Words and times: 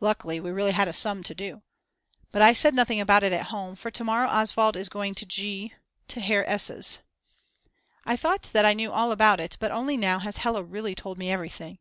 Luckily 0.00 0.38
we 0.38 0.50
really 0.50 0.72
had 0.72 0.86
a 0.86 0.92
sum 0.92 1.22
to 1.22 1.34
do. 1.34 1.62
But 2.30 2.42
I 2.42 2.52
said 2.52 2.74
nothing 2.74 3.00
about 3.00 3.22
it 3.24 3.32
at 3.32 3.46
home, 3.46 3.74
for 3.74 3.90
to 3.90 4.04
morrow 4.04 4.28
Oswald 4.28 4.76
is 4.76 4.90
going 4.90 5.14
to 5.14 5.24
G. 5.24 5.72
to 6.08 6.20
Herr 6.20 6.46
S's. 6.46 6.98
I 8.04 8.14
thought 8.14 8.42
that 8.52 8.66
I 8.66 8.74
knew 8.74 8.92
all 8.92 9.12
about 9.12 9.40
it 9.40 9.56
but 9.60 9.70
only 9.72 9.96
now 9.96 10.18
has 10.18 10.36
Hella 10.36 10.62
really 10.62 10.94
told 10.94 11.16
me 11.16 11.32
everything. 11.32 11.78